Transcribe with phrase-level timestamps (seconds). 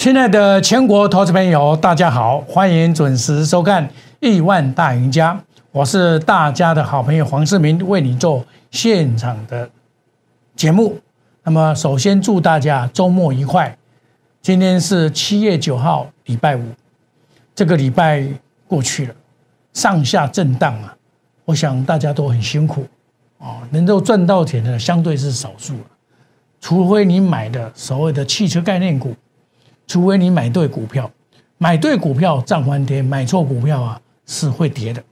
[0.00, 3.86] 亲爱的全国投资朋友，大家好，欢迎准时收看
[4.18, 5.34] 《亿万大赢家》，
[5.72, 9.68] 我是大家的好朋友黄世明，为你做现场的
[10.56, 10.98] 节目。
[11.42, 13.76] 那么，首先祝大家周末愉快。
[14.40, 16.62] 今天是七月九号，礼拜五，
[17.54, 18.26] 这个礼拜
[18.66, 19.14] 过去了，
[19.74, 20.96] 上下震荡啊，
[21.44, 22.86] 我想大家都很辛苦
[23.38, 25.84] 啊，能够赚到钱的相对是少数了，
[26.58, 29.14] 除非你买的所谓的汽车概念股。
[29.90, 31.10] 除非你买对股票，
[31.58, 35.02] 买对股票涨翻天，买错股票啊是会跌的。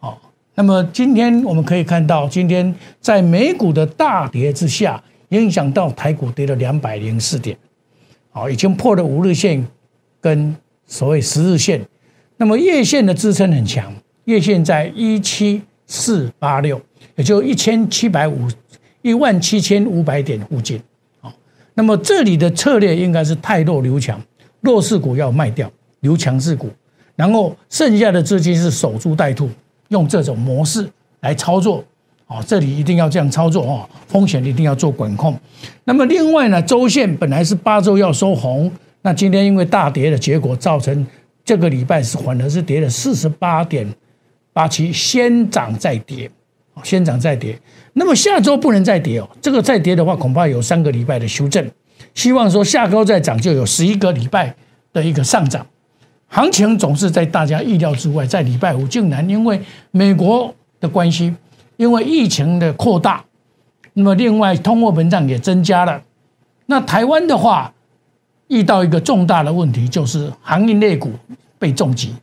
[0.00, 0.18] 哦，
[0.56, 7.56] 那么今天我们可以看到，今天在美股的大跌之下，影响到台股跌了两百零四点，
[8.32, 9.64] 哦，已经破了五日线
[10.20, 11.80] 跟所谓十日线。
[12.36, 16.80] 那么月线的支撑很强，月线在一七四八六，
[17.14, 18.48] 也就一千七百五
[19.02, 20.82] 一万七千五百点附近。
[21.76, 24.20] 那么这里的策略应该是太弱留强，
[24.62, 26.70] 弱势股要卖掉，留强势股，
[27.14, 29.48] 然后剩下的资金是守株待兔，
[29.88, 31.84] 用这种模式来操作。
[32.28, 35.38] 哦，这里一定要这样操作哦，风险一定要做管控。
[35.84, 38.68] 那么另外呢，周线本来是八周要收红，
[39.02, 41.06] 那今天因为大跌的结果，造成
[41.44, 43.86] 这个礼拜是反而是跌了四十八点
[44.52, 46.28] 八七，先涨再跌。
[46.82, 47.58] 先涨再跌，
[47.94, 49.28] 那么下周不能再跌哦。
[49.40, 51.70] 这个再跌的话，恐怕有三个礼拜的修正。
[52.14, 54.54] 希望说下周再涨，就有十一个礼拜
[54.92, 55.66] 的一个上涨。
[56.28, 59.60] 行情总是在大家意料之外，在礼拜五竟然因为
[59.90, 61.34] 美国的关系，
[61.76, 63.24] 因为疫情的扩大，
[63.92, 66.02] 那么另外通货膨胀也增加了。
[66.66, 67.72] 那台湾的话
[68.48, 71.12] 遇到一个重大的问题，就是行业类股
[71.58, 72.14] 被重击，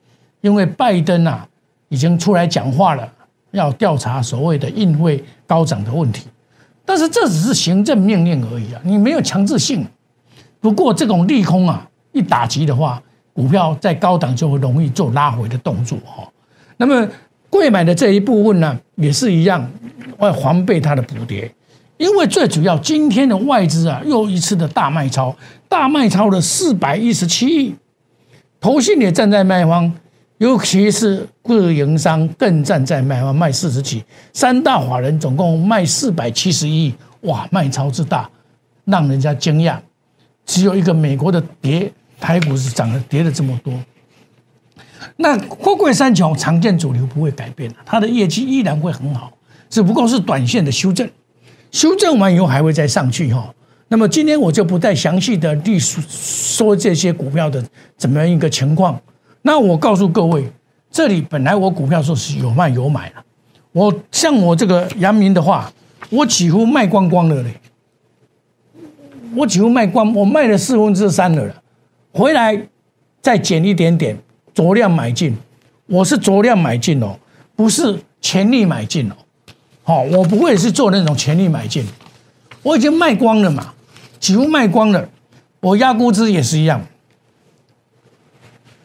[0.42, 1.48] 因为拜登啊
[1.90, 3.13] 已经出来讲话了。
[3.54, 6.26] 要调查所谓的运费高涨的问题，
[6.84, 9.86] 但是这只是行政命令而已啊，你没有强制性。
[10.60, 16.28] 不过这种利空啊，一打击的话，股票在高档就会容易做拉回的动作哈。
[16.78, 17.08] 那么
[17.50, 19.70] 贵买的这一部分呢，也是一样，
[20.20, 21.54] 要防备它的补跌，
[21.98, 25.36] 因为最主要今天的外资啊，又一次的大卖超，
[25.70, 27.76] 大卖超了四百一十七亿，
[28.60, 29.94] 投信也站在卖方。
[30.44, 38.30] 尤其是各营商更站在卖方卖四十几，三大法人总共卖四百七十亿，哇，卖超之大，
[38.84, 39.78] 让人家惊讶。
[40.46, 41.90] 只有一个美国的跌，
[42.20, 43.74] 台股是涨了跌了这么多。
[45.16, 49.32] 那货柜三雄常见主流不会改变，它的业绩依然会很好，
[49.70, 51.10] 只不过是短线的修正，
[51.72, 53.50] 修正完以后还会再上去哈。
[53.88, 57.64] 那么今天我就不再详细的历说这些股票的
[57.96, 59.00] 怎么样一个情况。
[59.46, 60.50] 那我告诉各位，
[60.90, 63.24] 这里本来我股票说是有卖有买了，
[63.74, 65.72] 我像我这个阳明的话，
[66.10, 67.54] 我几乎卖光光了嘞，
[69.36, 71.62] 我几乎卖光，我卖了四分之三了了，
[72.14, 72.58] 回来
[73.22, 74.18] 再减一点点，
[74.56, 75.36] 酌量买进，
[75.88, 77.20] 我是酌量买进哦，
[77.54, 79.16] 不是全力买进哦，
[79.84, 81.86] 好，我不会是做那种全力买进，
[82.62, 83.74] 我已经卖光了嘛，
[84.22, 85.10] 几乎卖光了，
[85.60, 86.82] 我压估值也是一样。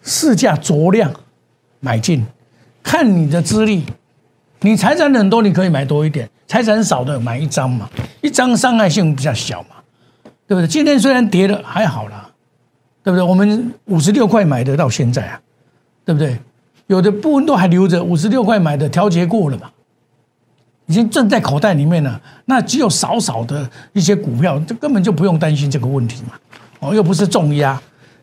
[0.09, 1.13] 市价酌量
[1.81, 2.25] 买进，
[2.83, 3.85] 看你的资历，
[4.63, 7.89] 你财产很多，你可以买多一点；财产少的买一张嘛，
[8.23, 9.77] 一张伤害性比较小嘛，
[10.47, 10.67] 对不对？
[10.67, 12.31] 今天虽然跌了，还好啦，
[13.05, 13.23] 对不对？
[13.23, 15.41] 我们五十六块买的到现在啊，
[16.07, 16.39] 对不对？
[16.87, 19.71] 有的部分都还留着，五十六块买的调节过了嘛，
[20.87, 22.19] 已经挣在口袋里面了。
[22.47, 26.33] 那只有少少的一些股票，这根本就不用担心这个问题嘛，
[26.81, 27.79] 哦，又不是重压。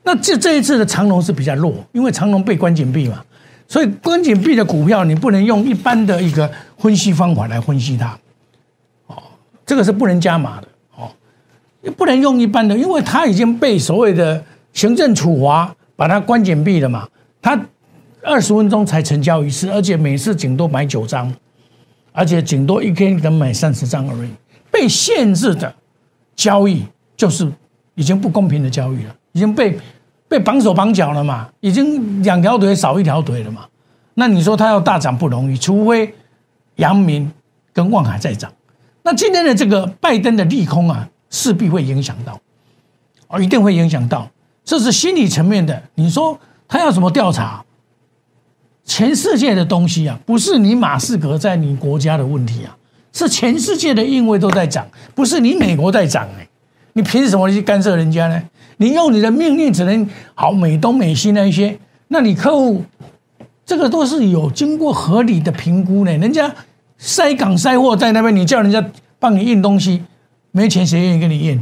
[0.07, 3.25] 那这这一次的长龙是比较弱，因为长龙被关紧闭嘛，
[3.67, 8.15] 所以关紧闭的股票你不能用一般的一个分析方法来分析它，
[9.07, 9.15] 哦，
[9.65, 11.09] 这个是不能加码的哦，
[11.97, 14.43] 不能用一般的，因为它已经被所谓的
[14.73, 17.09] 行政处罚把它关紧闭了嘛，
[17.41, 17.59] 它
[18.21, 21.33] 二十分钟才成交一次，而且每次顶多买九张，
[22.11, 24.29] 而且顶多一天能买三十张而已，
[24.69, 25.73] 被限制的
[26.35, 26.83] 交易
[27.17, 27.51] 就是
[27.95, 29.75] 已经不公平的交易了，已经被。
[30.27, 33.65] 被绑手绑脚了嘛，已经两条腿少一条腿了嘛，
[34.15, 36.13] 那你说它要大涨不容易，除非
[36.77, 37.31] 阳明
[37.71, 38.51] 跟望海在涨。
[39.03, 42.39] 那今天的这个拜登的利空啊，势必会影响到，
[43.27, 44.29] 哦，一定会影响到，
[44.63, 45.83] 这是心理层面的。
[45.93, 47.63] 你说他要怎么调查？
[48.83, 52.75] 全世界的东西啊，不是你马士革在你国家的问题啊，
[53.13, 56.47] 是全世界的因为都在涨，不是你美国在涨哎，
[56.93, 58.41] 你凭什么去干涉人家呢？
[58.77, 61.77] 你用你的命令只能好美东美西那一些，
[62.09, 62.83] 那你客户
[63.65, 66.11] 这个都是有经过合理的评估呢。
[66.17, 66.53] 人家
[66.97, 68.83] 塞港塞货在那边，你叫人家
[69.19, 70.03] 帮你运东西，
[70.51, 71.59] 没钱谁愿意给你运？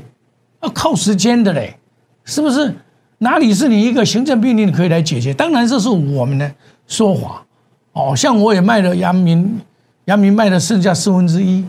[0.61, 1.75] 要靠时间的嘞，
[2.23, 2.73] 是不是？
[3.19, 5.33] 哪里是你一个行政命令可以来解决？
[5.33, 6.53] 当然这是我们的
[6.87, 7.45] 说法。
[7.93, 9.61] 哦，像我也卖了阳明，
[10.05, 11.61] 阳明卖的剩下四分之一，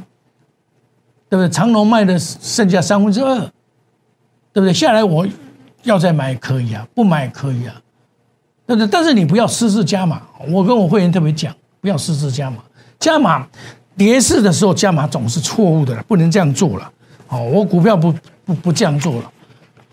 [1.29, 1.49] 对不对？
[1.49, 3.51] 长隆卖的剩下三分之二，
[4.55, 4.73] 对不对？
[4.73, 5.27] 下来我
[5.83, 7.75] 要再买可以啊，不买可以啊，
[8.67, 8.89] 对不对？
[8.89, 10.23] 但是你不要私自加码。
[10.49, 12.59] 我跟我会员特别讲，不要私自加码，
[12.99, 13.47] 加码
[13.97, 16.91] 跌势的时候加码总是错误的，不能这样做了。
[17.29, 18.15] 哦，我股票不
[18.45, 19.33] 不不这样做了，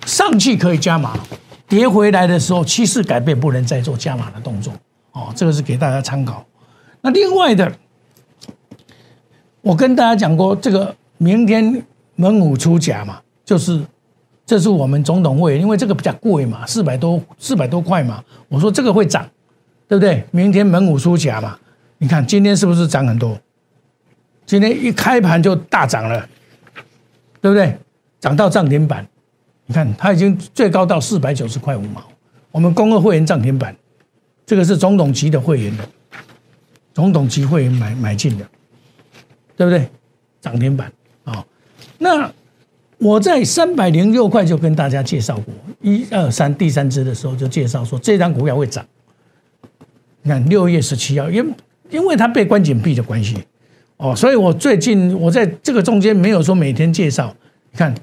[0.05, 1.19] 上去可以加码。
[1.67, 4.73] 跌回来的时候，趋势改变不能再做加码的动作
[5.13, 6.45] 哦，这个是给大家参考。
[6.99, 7.71] 那另外的，
[9.61, 11.81] 我跟大家讲过，这个明天
[12.15, 13.81] 猛虎出甲嘛，就是
[14.51, 19.25] 这是我们总统会，因为这个比较贵嘛，四百多四百多块嘛，我说这个会涨，
[19.87, 20.21] 对不对？
[20.29, 21.57] 明天猛虎出甲嘛，
[21.99, 23.39] 你看今天是不是涨很多？
[24.45, 26.27] 今天一开盘就大涨了，
[27.39, 27.77] 对不对？
[28.19, 29.07] 涨到涨停板。
[29.67, 32.03] 你看，它已经最高到四百九十块五毛。
[32.51, 33.73] 我们公二会员涨停板，
[34.45, 35.87] 这个是总统级的会员的，
[36.93, 38.45] 总统级会员买买进的，
[39.55, 39.87] 对不对？
[40.41, 40.91] 涨停板
[41.23, 41.41] 啊！
[41.97, 42.29] 那
[43.01, 48.85] 我在三百零六块就跟大家介绍过，一二三第三支的时候就介绍说这张股票会涨。
[50.21, 51.53] 你看六月十七号，因
[51.89, 53.37] 因为它被关紧闭的关系
[53.97, 57.35] 哦，所以我最近我在这个中间没有说每天介绍，
[57.71, 57.93] 你看。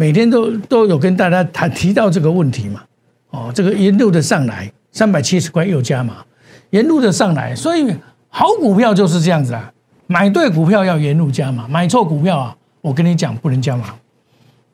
[0.00, 2.84] 每天都都有跟大家谈提到这个问题嘛，
[3.30, 6.24] 哦，这个沿路的上来三百七十块又加码，
[6.70, 7.92] 沿路的上来，所以
[8.28, 9.72] 好股票就是这样子啊，
[10.06, 13.92] 买对股票要沿路加码，买错股票啊，我跟你讲不能加码，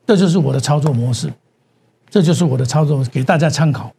[0.05, 1.31] 这就是我的操作模式，
[2.09, 3.93] 这就是我的操作给大家参考，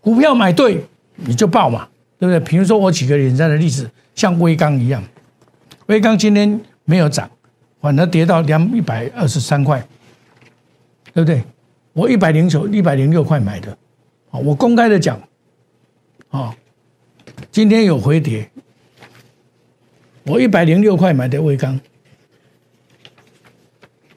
[0.00, 0.84] 股票买对
[1.16, 1.88] 你就爆嘛，
[2.18, 2.40] 对不对？
[2.40, 5.02] 比如说我举个简单的例子，像微钢一样，
[5.86, 7.30] 微钢今天没有涨，
[7.80, 9.86] 反而跌到两一百二十三块。
[11.14, 11.42] 对不对？
[11.94, 13.76] 我一百零九、一百零六块买的，
[14.30, 15.20] 啊，我公开的讲，
[16.30, 16.54] 啊，
[17.50, 18.48] 今天有回跌，
[20.24, 21.80] 我一百零六块买的微钢，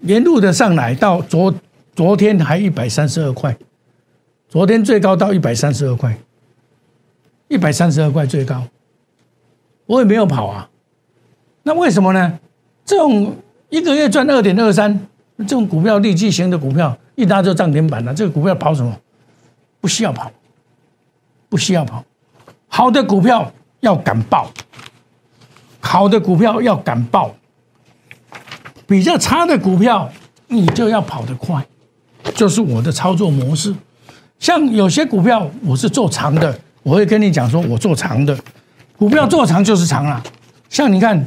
[0.02, 1.54] 沿路的上来到昨
[1.96, 3.56] 昨天还一百三十二块，
[4.50, 6.18] 昨天最高到一百三十二块，
[7.48, 8.64] 一百三十二块最高，
[9.86, 10.70] 我也没有跑啊，
[11.64, 12.40] 那为什么呢？
[12.84, 13.36] 这种
[13.70, 15.08] 一个月赚二点二三。
[15.38, 18.96] 这种股票利基型的股票一拉就涨停板了，这个股票跑什么？
[19.80, 20.32] 不需要跑，
[21.50, 22.04] 不需要跑。
[22.68, 24.52] 好的股票要敢报，
[25.80, 27.36] 好的股票要敢报。
[28.92, 30.12] 比较差的股票
[30.50, 31.66] 你就要跑得快，
[32.36, 33.74] 就是我的操作模式。
[34.38, 36.54] 像有些股票我是做长的，
[36.84, 38.38] 我会跟你讲说，我做长的
[38.98, 40.22] 股票做长就是长啊。
[40.68, 41.26] 像你看，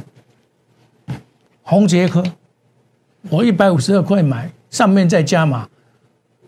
[1.63, 2.23] 宏杰科。
[3.31, 5.67] 我一百五十二块买，上面再加码，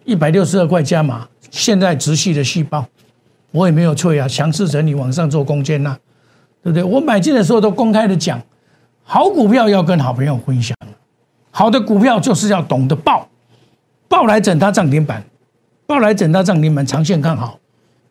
[0.05, 2.85] 一百六十二块加码，现在直系的细胞，
[3.49, 5.97] 我也没有错呀，强势整理往上做攻坚呐，
[6.61, 6.83] 对不对？
[6.83, 8.39] 我买进的时候都公开的讲，
[9.03, 10.77] 好股票要跟好朋友分享，
[11.57, 13.27] 好的股票就是要懂得报，
[14.07, 15.23] 报来整它涨停板，
[15.87, 17.59] 报来整它涨停板，长线看好，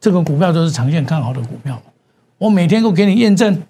[0.00, 1.80] 这个股票都是长线看好的股票，
[2.38, 3.62] 我每天都给你验证，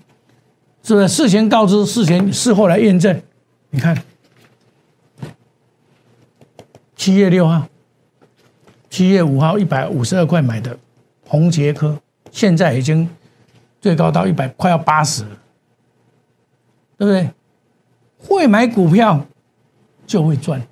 [0.83, 1.09] 是不是？
[1.09, 3.21] 事前告知，事前事后来验证，
[3.69, 3.95] 你看。
[6.97, 7.69] 七月六号，
[8.89, 10.75] 七月五号一百五十二块买的
[11.27, 13.07] 红杰科，现在已经
[13.79, 15.31] 最高到一百，快要八十了，
[16.97, 17.31] 对不对？
[18.17, 19.21] 会买股票
[20.07, 20.63] 就会赚，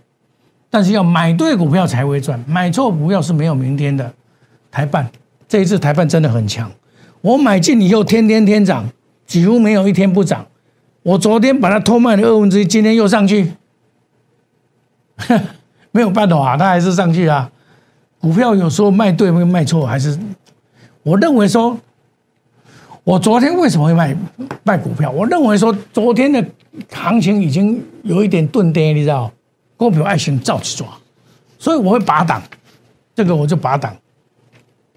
[0.71, 4.13] 但是要买对股票才会赚，买错股票是没有明天的。
[4.71, 5.09] 台办
[5.49, 6.71] 这一次台办真的很强，
[7.21, 8.89] 我买进以后天天天涨，
[9.27, 10.47] 几乎没有一天不涨。
[11.03, 13.53] 我昨天把它偷卖了二分之一，今天又上去。
[15.93, 17.51] 没有办法，它还是上去啊。
[18.19, 20.19] 股票有时候卖对会卖错，还是
[21.03, 21.79] 我认为说，
[23.05, 24.17] 我昨天为什么会卖
[24.63, 25.11] 卖股票？
[25.11, 26.43] 我认为说，昨天的
[26.91, 29.31] 行情已经有一点钝跌，你知道，
[29.77, 30.89] 股票爱情照去抓，
[31.59, 32.43] 所以我会拔档，
[33.15, 33.95] 这个我就拔档。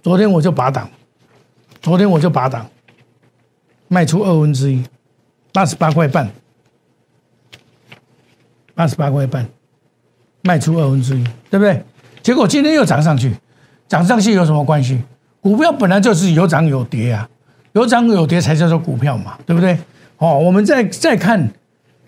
[0.01, 0.89] 昨天我就拔档，
[1.81, 2.65] 昨天我就拔档，
[3.89, 4.81] 卖出二分之一，
[5.51, 6.29] 八十八块半，
[8.73, 9.45] 八十八块半。
[10.43, 11.83] 卖出二分之一，对不对？
[12.21, 13.35] 结果今天又涨上去，
[13.85, 15.01] 涨上去有什么关系？
[15.41, 17.29] 股票本来就是有涨有跌啊，
[17.77, 19.77] 有涨有跌才叫做股票嘛，对不对？
[20.17, 21.47] 哦，我们再再看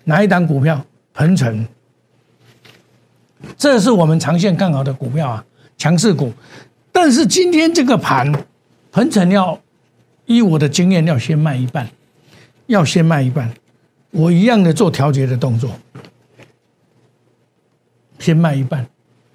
[0.06, 0.84] 哪一档股票，
[1.14, 1.68] 鹏程，
[3.56, 5.46] 这是我们长线看好的股票啊，
[5.78, 6.34] 强势股。
[6.92, 8.32] 但是今天这个盘，
[8.92, 9.60] 鹏程要
[10.26, 11.88] 依我的经验要先卖一半，
[12.66, 13.54] 要先卖一半，
[14.10, 15.70] 我一样的做调节的动作。
[18.18, 18.84] 先卖一半，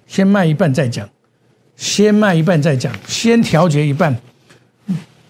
[0.05, 1.09] 先卖一半再讲。
[1.77, 4.15] 先卖一半再讲，先调节一半，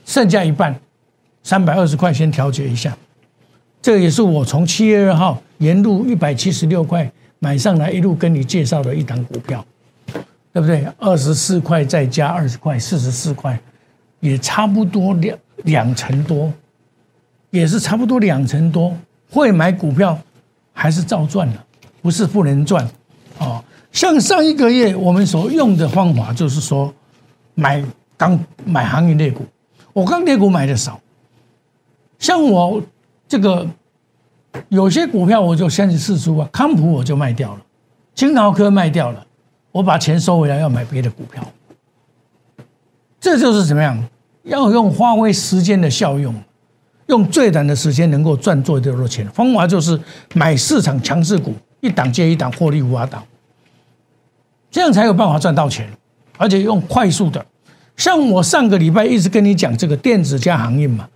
[0.05, 0.79] 剩下一半
[1.45, 2.97] 三百二十块先调节一下。
[3.79, 9.63] 这也是我从七月二号沿路一百七十六块买上来，一路跟你介绍的一档股票，
[10.51, 10.83] 对不对？
[10.97, 13.59] 二十四块再加二十块，四十四块，
[14.21, 16.51] 也差不多两两成多，
[17.51, 18.91] 也是差不多两成多。
[19.29, 20.17] 会买股票
[20.73, 21.63] 还是照赚的，
[22.01, 22.89] 不是不能赚
[23.37, 23.63] 哦。
[23.91, 26.91] 像上一个月我们所用的方法，就是说
[27.53, 27.83] 买
[28.17, 29.45] 钢买行业类股，
[29.93, 30.99] 我钢铁股买的少。
[32.19, 32.81] 像我
[33.27, 33.67] 这个
[34.69, 37.61] 有些股票，我就先去试出啊，康普我就卖掉了，
[38.13, 39.25] 金豪科卖掉了，
[39.71, 41.43] 我把钱收回来要买别的股票。
[43.19, 44.01] 这就是怎么样？
[44.43, 46.33] 要用发挥时间的效用，
[47.07, 49.27] 用最短的时间能够赚最多的钱。
[49.31, 49.99] 方法就是
[50.35, 53.23] 买市场强势股，一档接一档，获利无法挡。
[54.69, 55.89] 这样才有办法赚到钱，
[56.37, 57.43] 而且用快速的。
[57.97, 61.09] 像我上个礼拜一直跟你讲这个电子加航运嘛，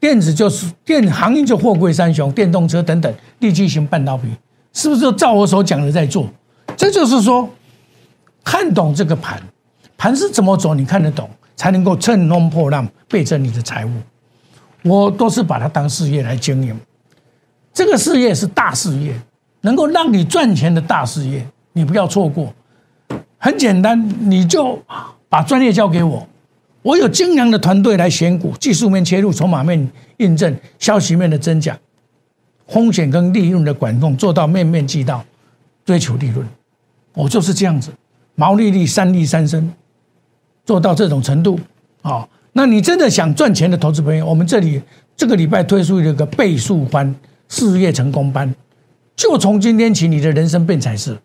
[0.00, 4.24] 电子就是电航运就货柜三雄、电动车等等，立基型半导体，
[4.72, 6.28] 是不是就照我所讲的在做？
[6.76, 7.48] 这就是说，
[8.42, 9.40] 看懂这个盘，
[9.96, 13.90] 盘是怎么走，你看得懂，才能够乘风破浪，背着你的财务。
[14.82, 16.78] 我都是把它当事业来经营，
[17.72, 19.18] 这个事业是大事业，
[19.62, 22.52] 能够让你赚钱的大事业，你不要错过。
[23.38, 24.78] 很简单，你就
[25.28, 26.26] 把专业交给我，
[26.84, 31.78] 我有精良的团队来选股，技术面切入，筹码面印证，消息面的真假，
[32.68, 35.24] 风险跟利润的管控做到面面俱到，
[35.86, 36.46] 追求利润，
[37.14, 37.90] 我就是这样子，
[38.34, 39.72] 毛利率三利三升，
[40.66, 41.58] 做到这种程度
[42.02, 42.28] 啊。
[42.52, 44.82] 那你真的想赚钱的投资朋友，我们这里
[45.16, 47.14] 这个礼拜推出一个倍数班
[47.48, 48.54] 事业成功班，
[49.16, 51.18] 就从今天起，你的人生变彩色。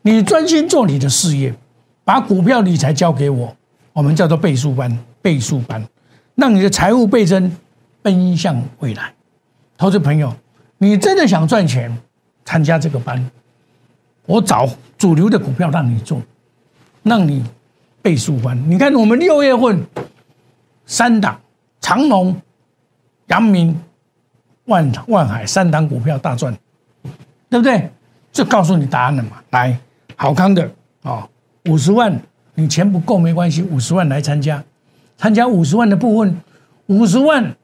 [0.00, 1.54] 你专心做你的事业，
[2.02, 3.54] 把股票理财交给我，
[3.92, 5.82] 我们叫做倍数班，倍数班，
[6.34, 7.50] 让你的财务倍增，
[8.00, 9.12] 奔向未来。
[9.76, 10.34] 投资朋友，
[10.78, 11.96] 你真的想赚钱，
[12.44, 13.30] 参加这个班，
[14.26, 16.22] 我找主流的股票让你做，
[17.02, 17.44] 让你
[18.00, 18.58] 倍数班。
[18.70, 19.84] 你看我们六月份
[20.86, 21.40] 三档
[21.80, 22.34] 长隆、
[23.26, 23.78] 阳明、
[24.66, 26.56] 万万海三档股票大赚，
[27.50, 27.90] 对不对？
[28.32, 29.78] 就告诉你答案了嘛，来。
[30.14, 30.70] 好康的
[31.02, 31.28] 啊，
[31.68, 32.16] 五十万，
[32.54, 34.62] 你钱不够没关系，五十万来参加，
[35.16, 36.40] 参加五十万的部分，
[36.86, 37.56] 五十万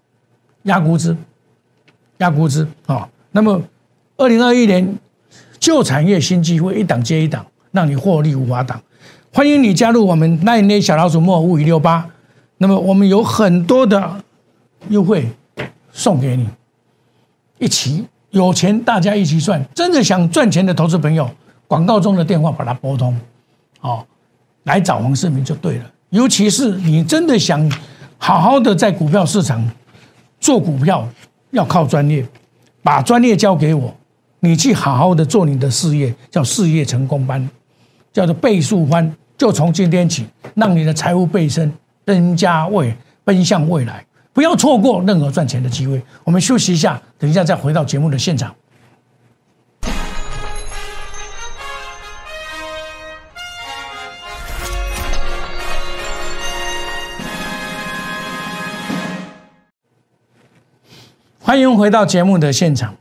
[0.62, 1.16] 压估值，
[2.18, 3.09] 压估值啊。
[3.33, 3.61] 那么，
[4.16, 4.97] 二零二一年
[5.59, 8.80] 旧产业新机会一档接一档，让你获利无法挡。
[9.33, 12.09] 欢迎你加入我们那一年小老鼠莫五五六八，
[12.57, 14.25] 那么我们有很多的
[14.88, 15.28] 优惠
[15.92, 16.49] 送给你，
[17.59, 21.30] 一起有钱大家一起赚，真的想赚钱的投资朋友。
[21.66, 23.14] 广告中的电话把它拨通，
[23.83, 24.04] 哦，
[24.68, 25.90] 来找黄世明就对了。
[26.10, 27.70] 尤其是你真的想
[28.16, 29.68] 好好的在股票市场
[30.38, 31.08] 做股票，
[31.50, 32.25] 要靠专业，
[32.82, 33.94] 把专业交给我，
[34.40, 37.48] 你去好好的做你的事业，叫事业成功班，
[38.12, 41.72] 叫做倍数班，就从今天起，让你的财务倍增，
[42.06, 42.94] 增加未
[43.25, 46.00] 奔向未来，不要错过任何赚钱的机会。
[46.25, 48.54] 我们休息一下，等一下再回到节目的现场。
[61.49, 62.95] 欢迎回到节目的现场。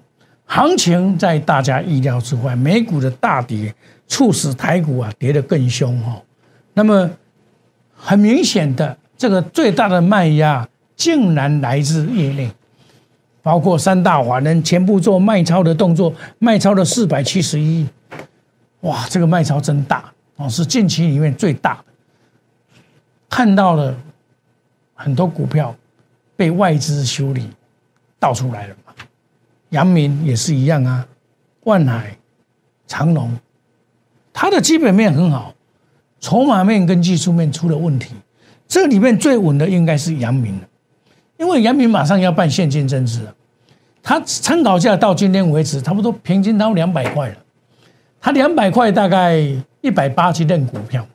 [0.45, 3.75] 行情在大家意料之外，美股的大跌
[4.07, 6.15] 促使台股啊跌得更凶哈。
[6.73, 7.09] 那么
[7.93, 12.49] 很明显的，这个最大的卖压竟然来自业内，
[13.43, 17.85] 包括三大华人全部做卖超的动作，卖超了四百七十亿。
[18.79, 21.83] 哇，这个卖超真大哦，是近期里面最大的。
[23.29, 23.93] 看到了
[24.93, 25.75] 很多股票
[26.37, 27.49] 被外资修理。
[28.19, 28.93] 倒出来了嘛？
[29.69, 31.05] 阳明也是一样啊，
[31.63, 32.17] 万海、
[32.87, 33.37] 长隆，
[34.31, 35.53] 它的基本面很好，
[36.19, 38.13] 筹码面跟技术面出了问题。
[38.67, 40.67] 这里面最稳的应该是阳明了，
[41.37, 43.35] 因为阳明马上要办现金增资了，
[44.01, 47.35] 它参考价到今天为止差不多平均到两百块了，
[48.19, 49.37] 它两百块大概
[49.81, 51.05] 一百八去认股票，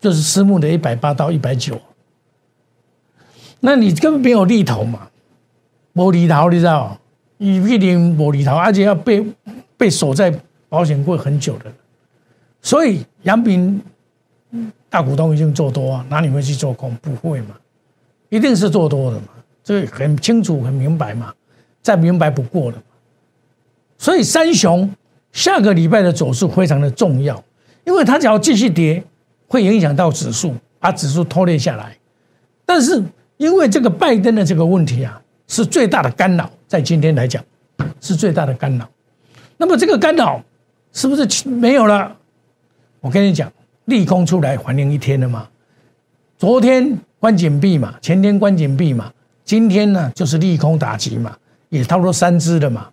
[0.00, 1.80] 就是私募的一百八到一百九，
[3.60, 5.08] 那你根本没有利头嘛。
[5.96, 6.96] 无厘头，你知道？
[7.38, 9.24] 一定无厘头，而且要被
[9.76, 10.32] 被锁在
[10.68, 11.72] 保险柜很久的。
[12.60, 13.80] 所以杨炳
[14.90, 16.94] 大股东已经做多啊，哪里会去做空？
[16.96, 17.56] 不会嘛，
[18.28, 19.28] 一定是做多的嘛，
[19.64, 21.32] 这个很清楚、很明白嘛，
[21.82, 22.82] 再明白不过了嘛。
[23.96, 24.90] 所以三雄
[25.32, 27.42] 下个礼拜的走势非常的重要，
[27.84, 29.02] 因为它只要继续跌，
[29.48, 31.96] 会影响到指数，把指数拖累下来。
[32.66, 33.02] 但是
[33.36, 37.42] 因为这个拜登的这个问题啊，是最大的干扰，在今天来讲
[38.00, 38.88] 是最大的干扰。
[39.56, 40.42] 那么这个干扰
[40.92, 42.16] 是不是没有了？
[43.00, 43.50] 我跟你讲，
[43.84, 45.48] 利空出来反应一天了嘛？
[46.38, 49.12] 昨天关紧闭嘛，前天关紧闭嘛，
[49.44, 51.36] 今天呢就是利空打击嘛，
[51.68, 52.88] 也差不多三只了嘛，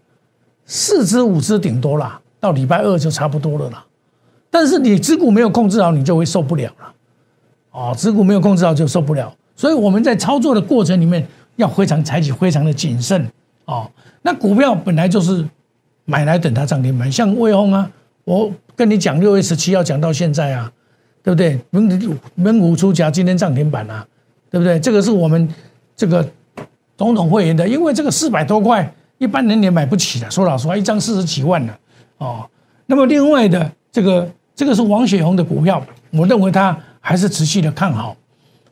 [0.65, 3.85] 四只五只顶多啦，到礼拜二就差不多了啦。
[4.49, 6.93] 但是你持股没有控制好，你就会受不了了。
[7.71, 13.27] 哦，持股没有控制好就受不了，所以我们在操作的过程里面要非常采取非常的谨慎
[13.65, 13.89] 哦。
[14.21, 15.45] 那股票本来就是
[16.05, 17.89] 买来等它涨停板，像威宏啊，
[18.25, 20.71] 我跟你讲六月十七要讲到现在啊，
[21.21, 21.59] 对不对？
[21.69, 24.05] 门门股出价，今天涨停板啊，
[24.49, 24.79] 对不对？
[24.79, 25.47] 这个是我们
[25.95, 26.27] 这个
[26.97, 30.29] 总统会员的，因为这个四百多块，一般人也买不起的。
[30.31, 31.73] 说老实话，一张四十几万呢，
[32.17, 32.49] 哦。
[32.85, 34.29] 那么另外的这个。
[34.55, 38.15] 这个是王雪红的股票，我认为它还是持续的看好。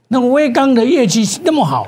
[0.10, 1.88] 那么威刚的业绩那么好，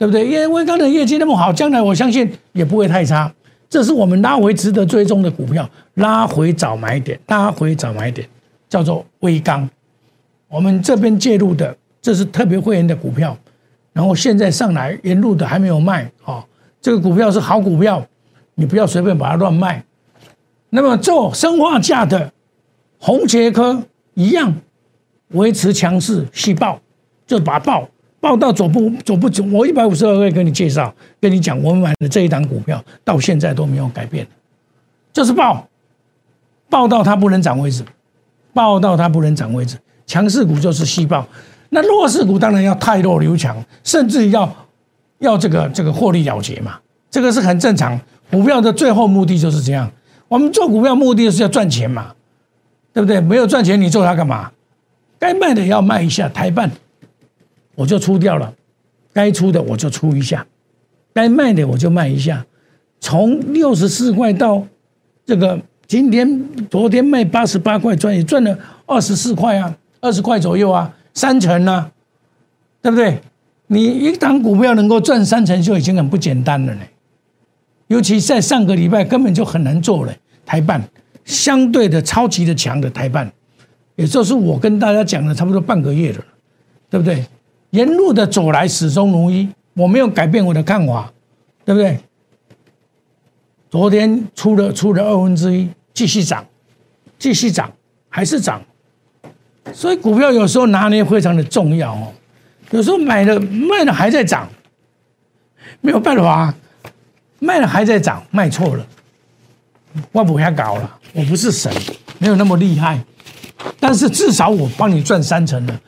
[0.00, 0.26] 对不对？
[0.26, 3.30] 因为威刚的业绩那么好，将来我相信也不会太差。
[3.68, 8.26] 这是我们拉回值得追踪的股票，拉回早买点，拉回早买点，
[8.66, 9.68] 叫做威刚。
[10.48, 13.36] 我们这边介入的，这是特别会员的股票，
[13.92, 16.42] 然后现在上来沿路的还没有卖啊。
[16.80, 18.02] 这个股票是好股票，
[18.54, 19.84] 你不要随便把它乱卖。
[20.70, 22.32] 那么做生化价的。
[23.02, 23.82] 红杰科
[24.14, 24.54] 一样
[25.28, 26.80] 维持强势，细爆
[27.26, 27.86] 就把爆
[28.20, 29.42] 报到走不走不走。
[29.44, 34.26] 我一百五十二会跟你介绍，跟你讲，我们买的这一档股票到现在都没有改变，
[35.12, 35.66] 就是报
[36.68, 37.82] 报到它不能涨为止，
[38.52, 39.76] 报到它不能涨为止。
[40.06, 41.26] 强势股就是细报，
[41.70, 44.52] 那弱势股当然要太弱留强，甚至要
[45.18, 46.78] 要这个这个获利了结嘛，
[47.10, 47.98] 这个是很正常。
[48.30, 49.90] 股票的最后目的就是这样，
[50.28, 52.12] 我们做股票目的是要赚钱嘛。
[52.92, 53.20] 对不对？
[53.20, 54.50] 没有赚钱，你做它干嘛？
[55.16, 56.68] 该卖的要卖一下，台办
[57.80, 58.52] 我就出掉了，
[59.10, 60.46] 该出的我就出一下，
[61.14, 62.44] 该卖的我就卖一下。
[63.00, 64.62] 从六十四块到
[65.24, 71.90] 这个今天、昨天卖八十八块赚，也赚了二十四块啊，二十块左右啊，三成啊，
[72.82, 73.18] 对不对？
[73.68, 76.82] 你一档股票能够赚三成，就已经很不简单了呢。
[77.86, 80.14] 尤其在上个礼拜根本就很难做了，
[80.44, 80.86] 台办。
[81.24, 83.32] 相对的超级的强的台办，
[83.96, 86.24] 也就是我跟大家讲了差不多半个月了，
[86.90, 87.24] 对不对？
[87.70, 91.12] 沿路的走来始终如一，我没有改变我的看法，
[91.64, 91.98] 对不对？
[93.70, 96.44] 昨天出了出了二分之一，继续涨，
[97.18, 97.70] 继续涨，
[98.08, 98.60] 还是涨。
[99.72, 102.12] 所以股票有时候拿捏非常的重要哦。
[102.72, 104.48] 有时候买了卖了还在涨，
[105.80, 106.52] 没有办法，
[107.38, 108.84] 卖了还在涨，卖错了。
[110.12, 111.72] 我不要搞了，我不是神，
[112.18, 113.00] 没有那么厉害，
[113.78, 115.80] 但是至少我帮你赚三成了，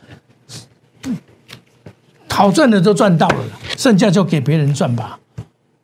[2.32, 3.44] 好赚的都赚到了，
[3.76, 5.18] 剩下就给别人赚吧，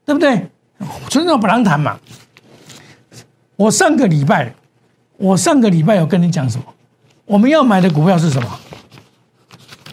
[0.04, 0.48] 对不对？
[1.10, 2.00] 存到不能谈嘛。
[3.56, 4.54] 我上个礼拜，
[5.18, 6.64] 我上个礼拜有跟你讲什么？
[7.26, 8.58] 我们要买的股票是什么？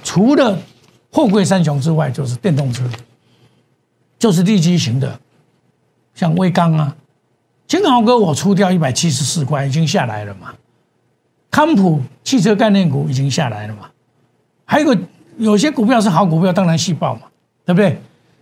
[0.01, 0.57] 除了
[1.11, 2.83] 货柜三雄之外，就是电动车，
[4.17, 5.19] 就是地基型的，
[6.13, 6.95] 像威刚啊。
[7.67, 10.53] 金豪哥，我出掉一百七十四块，已经下来了嘛？
[11.51, 13.89] 康普汽车概念股已经下来了嘛？
[14.65, 14.97] 还有个
[15.37, 17.21] 有些股票是好股票，当然细报嘛，
[17.65, 17.97] 对不对？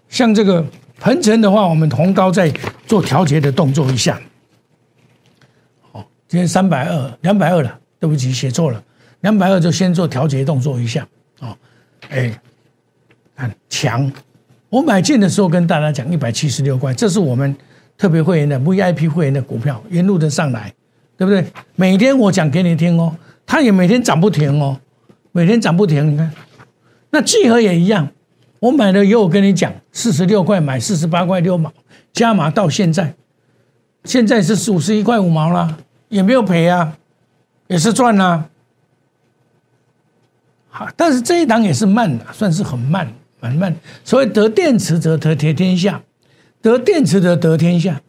[0.10, 0.64] 像这个
[1.00, 2.52] 鹏程的话，我们红高在
[2.86, 4.20] 做调节的动作一下。
[5.92, 8.84] 好，今天三百二，两百二了，对不起，写错了，
[9.22, 11.08] 两百二就先做调节动作一下。
[11.40, 11.58] 哦，
[12.10, 12.40] 哎，
[13.36, 14.12] 看强，
[14.70, 17.56] 我买进的时候跟大家讲一百七十六块，这是我们。
[17.96, 20.74] 特别会员的 VIP 会员的股票沿路的上来，
[21.16, 21.46] 对不对？
[21.76, 24.76] 每天我讲给你听哦，它也每天涨不停哦，
[25.32, 26.12] 每天涨不停。
[26.12, 26.34] 你看，
[27.14, 28.10] 那聚合也一样，
[28.60, 31.72] 我买了以后我跟你讲，四十六块买，四十八块六毛，
[32.12, 33.14] 加码到现在，
[34.04, 35.78] 现在是五十一块五毛了，
[36.10, 36.98] 也没有赔啊，
[37.68, 38.50] 也是赚啊。
[40.70, 43.08] 好，但是这一档也是慢的，算是很慢，
[43.40, 43.76] 蛮慢。
[44.04, 46.02] 所谓得电池者得天下。
[46.64, 48.02] 得电池的得天下，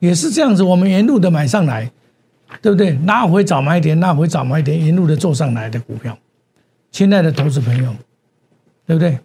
[0.00, 0.62] 也是这样子。
[0.62, 1.88] 我们沿路的买上来，
[2.60, 2.90] 对不对？
[3.04, 6.18] 拿回早买点，拿回早买点，沿路的做上来的股票，
[6.90, 7.94] 亲爱的投资朋友，
[8.86, 9.18] 对不对？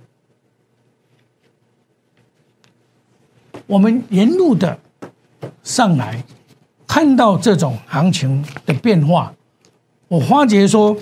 [3.65, 4.79] 我们沿路的
[5.63, 6.23] 上来，
[6.87, 9.33] 看到这种行情的变化，
[10.07, 10.95] 我发觉说，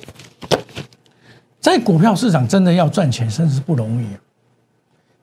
[1.59, 4.19] 在股票市场真的要赚钱，真是不容易啊。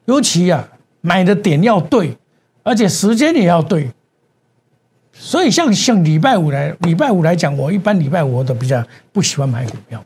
[0.05, 0.68] 尤其啊，
[1.01, 2.16] 买的点要对。
[2.64, 3.90] 而且时间也要对，
[5.12, 8.81] 所以像像礼拜五来礼拜五来讲，我一般礼拜五我都比较
[9.12, 10.05] 不喜欢买股票，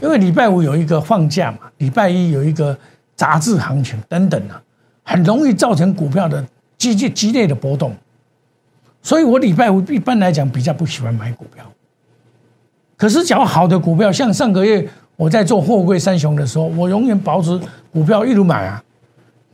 [0.00, 2.76] 因为礼拜五有一个放假嘛，礼拜一有一个
[3.16, 4.62] 杂志行情等等啊，
[5.04, 6.46] 很容易造成股票的
[6.78, 7.94] 激激激烈的波动。
[9.02, 11.64] 所以我礼拜五一般来讲比较不喜欢买股票。
[12.96, 17.58] 可是，只要好的股票，像上个月我在做货柜三雄的时候，我永远保持
[17.90, 18.84] 股票一路买啊，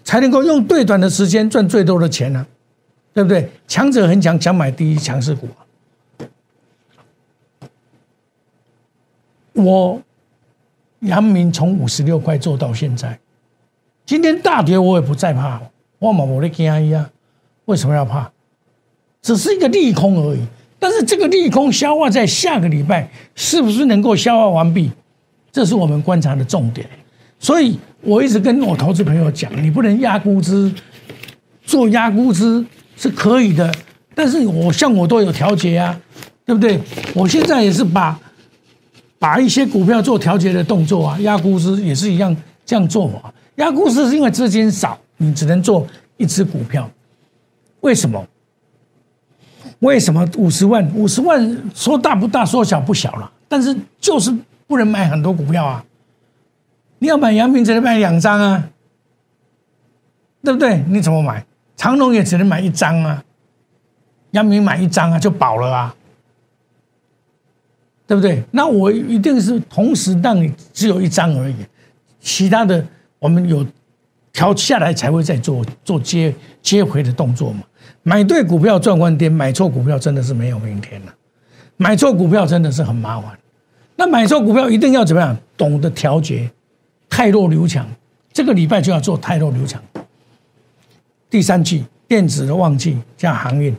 [0.03, 2.45] 才能够用最短的时间赚最多的钱呢，
[3.15, 3.49] 对不对？
[3.69, 5.49] 强者恒强，强买第一强势股。
[9.53, 10.03] 我
[11.07, 13.19] 阳明从五十六块做到现在，
[14.05, 15.61] 今天大跌我也不再怕，
[15.99, 17.09] 我嘛我的惊一啊，
[17.65, 18.31] 为什么要怕？
[19.23, 20.41] 只是一个利空而已。
[20.79, 24.91] 但是这个利空消化在下个礼拜是不是能够消化完毕？
[25.51, 26.87] 这是我们观察的重点。
[27.41, 30.71] 所以我一直跟我投资朋友讲，你不能压估值，
[31.65, 32.65] 做压估值
[32.97, 33.75] 是可以的，
[34.15, 35.99] 但是我像我都有调节啊，
[36.45, 36.79] 对不对？
[37.15, 38.21] 我现在也是把
[39.19, 43.33] 把一些股票做调节的动作啊，压估值也是一样这样做法。
[43.57, 46.89] 压估值是因为资金少，你只能做一只股票，
[47.81, 48.27] 为什么？
[49.81, 50.87] 为什么五十万？
[50.95, 53.31] 五十万说大不大，说小不小了。
[53.49, 54.35] 但是就是
[54.67, 55.85] 不能买很多股票啊！
[56.99, 58.69] 你要买阳明只能买两张啊，
[60.43, 60.83] 对不对？
[60.89, 61.45] 你怎么买？
[61.77, 63.23] 长隆也只能买一张啊，
[64.31, 65.95] 阳明买一张啊就饱了啊，
[68.07, 68.43] 对不对？
[68.51, 71.57] 那我一定是同时让你只有一张而已，
[72.21, 72.85] 其他的
[73.19, 73.67] 我们有
[74.33, 77.63] 调下来才会再做做接接回的动作嘛。
[78.03, 81.15] 买对股票赚翻天，买错股票真的是没有明天了。
[81.77, 83.37] 买错股票真的是很麻烦。
[83.97, 85.37] 那买错股票一定要怎么样？
[85.57, 86.51] 懂得调节，
[87.09, 87.87] 太弱留强。
[88.33, 89.83] 这个礼拜就要做太弱留强。
[91.29, 93.75] 第三季电子的旺季加航运，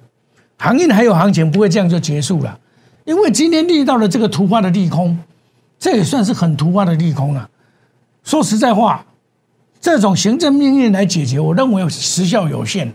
[0.57, 2.59] 航运还有行情，不会这样就结束了。
[3.07, 5.17] 因为今天遇到了这个突发的利空，
[5.79, 7.49] 这也算是很突发的利空了。
[8.25, 9.05] 说实在话，
[9.79, 12.93] 这种行政命令来解决，我认为时效有限。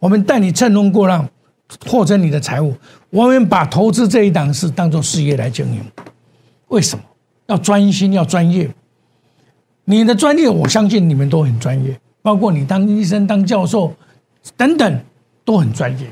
[0.00, 1.28] 我们带你乘风过浪，
[1.88, 2.74] 扩增你的财务。
[3.10, 5.80] 我们把投资这一档事当做事业来经营。
[6.66, 7.04] 为什么
[7.46, 8.68] 要专心要专业？
[9.84, 13.94] 你的专业，我相信你们都很专业，包括你当医生、当教授
[14.56, 15.00] 等等
[15.44, 16.08] 都很专业，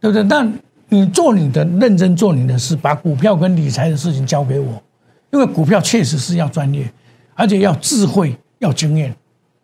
[0.00, 0.24] 对不对？
[0.24, 0.52] 但
[0.92, 4.82] 你做你的，认真做你的事，把股票跟理财的事情交给我，
[5.30, 6.92] 因为股票确实是要专业，
[7.34, 9.14] 而且要智慧，要经验。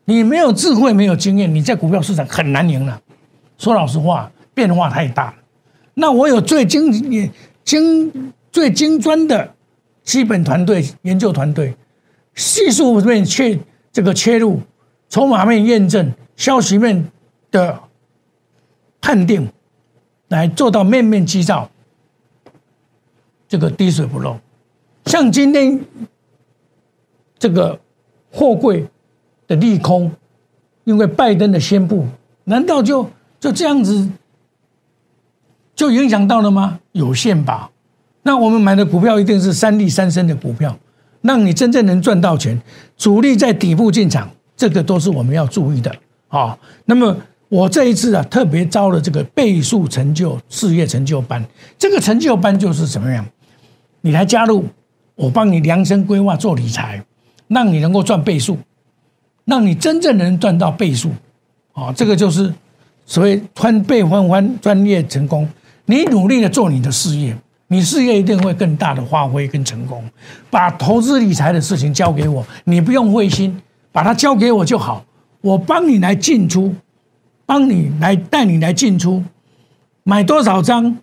[0.07, 2.99] 你没有智慧，没有经验，你在股票市场很难赢了。
[3.59, 5.35] 说老实话，变化太大。
[5.93, 6.91] 那我有最精
[7.63, 9.55] 精最精专的
[10.03, 11.77] 基本团队、研究团队，
[12.35, 13.59] 技术面切
[13.93, 14.63] 这个切入，
[15.11, 17.05] 筹码面验证，消息面
[17.51, 17.79] 的
[19.03, 19.47] 判定，
[20.29, 21.69] 来做到面面俱到，
[23.49, 24.39] 这个滴水不漏。
[25.07, 25.81] 像今天
[27.39, 27.79] 这个
[28.33, 28.87] 货柜。
[29.49, 30.13] 的利空，
[30.85, 32.07] 因为拜登的宣布，
[32.45, 33.09] 难道就
[33.41, 34.07] 就这样子
[35.75, 36.81] 就影响到了吗？
[36.93, 37.71] 有限吧。
[38.25, 40.79] 那我们买的股票一定是三利三升的股票，
[41.23, 42.61] 让你真正能赚到钱。
[42.99, 45.91] 主力在底部进场，这个都是我们要注意的
[46.29, 46.59] 啊。
[46.85, 47.17] 那么
[47.49, 51.45] 我这一次啊，特别招了这个倍数成就事业成就班。
[51.79, 53.25] 这个成就班就是怎么样？
[54.01, 54.65] 你来加入，
[55.15, 57.03] 我帮你量身规划做理财，
[57.49, 58.59] 让你能够赚倍数。
[59.45, 61.11] 让你真正能赚到倍数，
[61.73, 62.53] 啊，这个就是
[63.07, 65.49] 所谓翻倍翻翻专业成功。
[65.87, 67.35] 你努力的做你的事业，
[67.69, 70.05] 你事业一定会更大的发挥跟成功。
[70.51, 73.59] 把投资理财的事情交给我，你不用灰心，
[73.91, 75.03] 把它交给我就好。
[75.41, 76.75] 我帮你来进出，
[77.49, 79.25] 帮你来带你来进出，
[80.03, 80.99] 买多少张，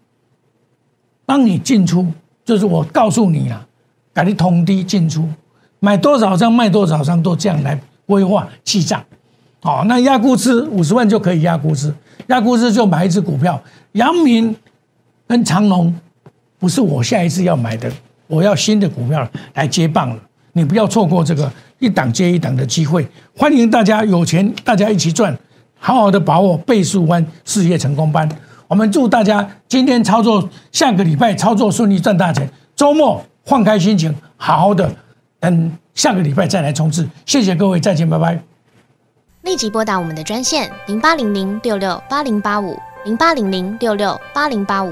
[1.26, 2.06] 帮你进出，
[2.46, 3.66] 就是我告诉你啊，
[4.14, 5.28] 给你通低进出，
[5.80, 7.82] 买多少张卖多少张，都这样来。
[8.08, 9.04] 规划记账，
[9.64, 11.92] 好，那压估值五十万就可以压估值，
[12.28, 13.60] 压估值就买一只股票，
[13.94, 14.56] 阳明
[15.26, 15.92] 跟长隆，
[16.60, 17.92] 不是我下一次要买的，
[18.28, 20.18] 我要新的股票来接棒了，
[20.54, 25.36] 你不要错过这个一档接一档的机会，欢迎大家有钱大家一起赚，
[25.80, 28.28] 好好的把握倍数湾事业成功班，
[28.68, 34.92] 我们祝大家今天操作，下个礼拜操作顺利赚大钱，周末放开心情，好好的
[35.40, 35.72] 等。
[35.96, 38.38] 下个礼拜再来冲刺，谢谢各位，再见，拜拜。
[39.44, 44.92] 立即拨打我们的专线零八零零六六八零八五零八零零六六八零八五